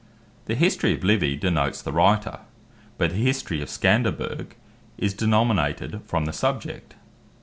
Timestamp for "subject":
6.33-6.95